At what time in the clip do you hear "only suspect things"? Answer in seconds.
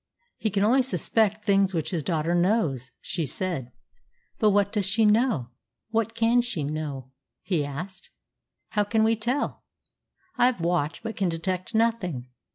0.63-1.75